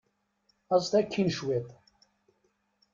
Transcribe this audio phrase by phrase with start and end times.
[0.75, 1.67] Aẓet akkin cwiṭ.